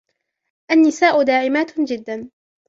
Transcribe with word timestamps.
النساء 0.71 1.23
داعِمات 1.23 1.79
جدًّا. 1.79 2.29